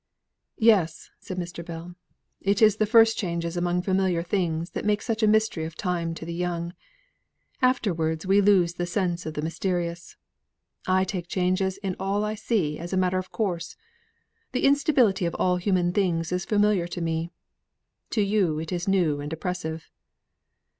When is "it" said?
2.41-2.59, 18.57-18.71